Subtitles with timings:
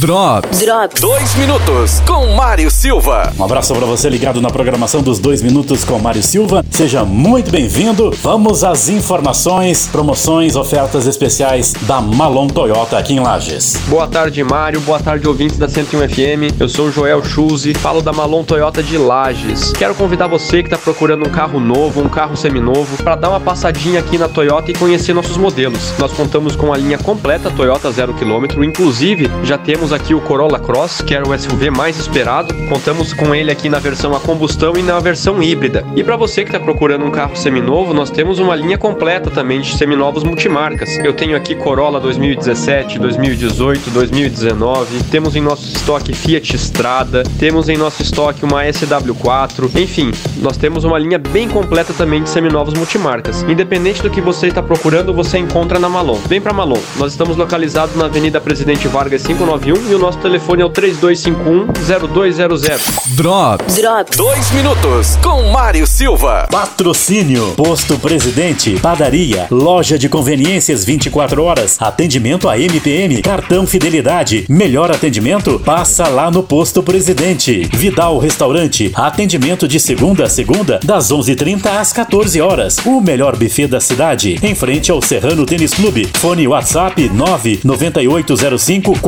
[0.00, 0.60] Drops.
[0.60, 1.00] Drops.
[1.00, 3.30] Dois minutos com Mário Silva.
[3.38, 6.64] Um abraço para você ligado na programação dos dois minutos com Mário Silva.
[6.70, 8.10] Seja muito bem-vindo.
[8.22, 13.76] Vamos às informações, promoções, ofertas especiais da Malon Toyota aqui em Lages.
[13.88, 14.80] Boa tarde, Mário.
[14.80, 16.58] Boa tarde, ouvintes da 101 FM.
[16.58, 19.72] Eu sou o Joel Schulze, falo da Malon Toyota de Lages.
[19.72, 23.40] Quero convidar você que está procurando um carro novo, um carro seminovo, para dar uma
[23.40, 25.92] passadinha aqui na Toyota e conhecer nossos modelos.
[25.98, 30.58] Nós contamos com a linha completa Toyota 0 km, inclusive já temos aqui o Corolla
[30.58, 32.52] Cross, que era o SUV mais esperado.
[32.68, 35.82] Contamos com ele aqui na versão a combustão e na versão híbrida.
[35.96, 39.62] E para você que está procurando um carro seminovo, nós temos uma linha completa também
[39.62, 40.98] de seminovos multimarcas.
[40.98, 45.04] Eu tenho aqui Corolla 2017, 2018, 2019.
[45.04, 49.70] Temos em nosso estoque Fiat Strada, temos em nosso estoque uma SW4.
[49.80, 50.10] Enfim,
[50.42, 53.42] nós temos uma linha bem completa também de seminovos multimarcas.
[53.44, 56.18] Independente do que você está procurando, você encontra na Malon.
[56.28, 56.80] Vem para Malon.
[56.96, 59.22] Nós estamos localizados na Avenida Presidente Vargas
[59.62, 63.14] 591 e o nosso telefone é o 3251-0200.
[63.14, 63.76] Drops.
[63.76, 64.16] Drops.
[64.16, 66.48] Dois minutos com Mário Silva.
[66.50, 74.90] Patrocínio, Posto Presidente, Padaria, Loja de Conveniências 24 horas, atendimento a MPM, cartão Fidelidade, melhor
[74.90, 75.60] atendimento?
[75.60, 77.68] Passa lá no Posto Presidente.
[77.72, 82.78] Vidal Restaurante, atendimento de segunda a segunda, das 11h30 às 14 horas.
[82.84, 86.10] O melhor buffet da cidade, em frente ao Serrano Tênis Clube.
[86.14, 88.98] Fone WhatsApp 99805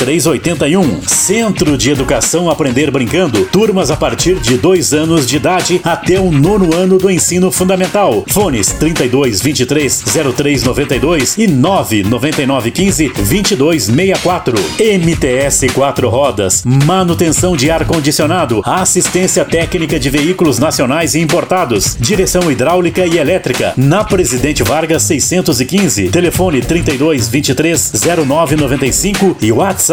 [0.00, 1.02] 4381.
[1.06, 6.30] Centro de Educação Aprender Brincando, turmas a partir de dois anos de idade até o
[6.30, 8.24] nono ano do ensino fundamental.
[8.28, 14.54] Fones 32 23 03 92 e 9 99 15 22 64.
[14.78, 22.50] MTS 4 rodas, manutenção de ar condicionado, assistência técnica de veículos nacionais e importados, direção
[22.50, 23.74] hidráulica e elétrica.
[23.76, 27.92] Na Presidente Vargas 615, telefone 32 23
[28.26, 29.89] 09 95 e WhatsApp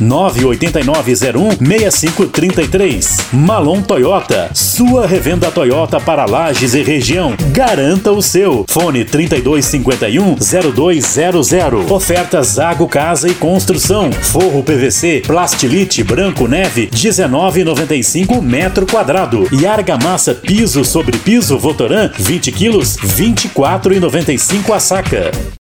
[0.00, 3.18] 98901 6533.
[3.32, 7.34] Malon Toyota, sua revenda Toyota para Lages e região.
[7.52, 8.64] Garanta o seu.
[8.68, 10.36] Fone 3251
[10.74, 11.90] 0200.
[11.90, 14.10] Ofertas Zago Casa e Construção.
[14.12, 19.46] Forro PVC, plastilite branco neve 19,95 metro quadrado.
[19.52, 25.30] E argamassa piso sobre piso Votoran 20 quilos 24,95 a saca.